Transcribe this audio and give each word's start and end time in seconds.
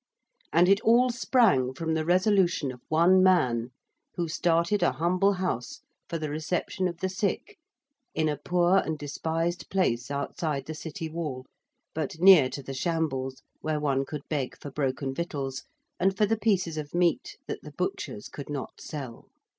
And 0.51 0.67
it 0.67 0.81
all 0.81 1.11
sprang 1.11 1.75
from 1.75 1.93
the 1.93 2.03
resolution 2.03 2.71
of 2.71 2.81
one 2.89 3.21
man, 3.21 3.69
who 4.15 4.27
started 4.27 4.81
a 4.81 4.93
humble 4.93 5.33
house 5.33 5.81
for 6.09 6.17
the 6.17 6.31
reception 6.31 6.87
of 6.87 6.97
the 7.01 7.07
sick 7.07 7.59
in 8.15 8.27
a 8.27 8.35
poor 8.35 8.77
and 8.77 8.97
despised 8.97 9.69
place 9.69 10.09
outside 10.09 10.65
the 10.65 10.73
City 10.73 11.07
wall, 11.07 11.45
but 11.93 12.17
near 12.19 12.49
to 12.49 12.63
the 12.63 12.73
Shambles 12.73 13.43
where 13.59 13.79
one 13.79 14.03
could 14.03 14.27
beg 14.27 14.57
for 14.57 14.71
broken 14.71 15.13
victuals 15.13 15.65
and 15.99 16.17
for 16.17 16.25
the 16.25 16.35
pieces 16.35 16.77
of 16.77 16.95
meat 16.95 17.37
that 17.45 17.61
the 17.61 17.71
butchers 17.73 18.27
could 18.27 18.49
not 18.49 18.81
sell. 18.81 19.27